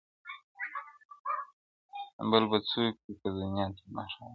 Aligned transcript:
بل 2.29 2.43
به 2.49 2.57
څوک 2.69 2.93
وي 3.03 3.13
پر 3.19 3.31
دنیا 3.39 3.65
تر 3.77 3.85
ما 3.95 4.03
ښاغلی- 4.13 4.27